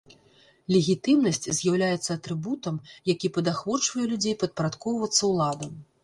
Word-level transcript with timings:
Легітымнасць 0.75 1.43
з'яўляецца 1.57 2.07
атрыбутам, 2.19 2.75
які 3.11 3.27
падахвочвае 3.35 4.05
людзей 4.13 4.35
падпарадкоўвацца 4.45 5.23
ўладам. 5.33 5.77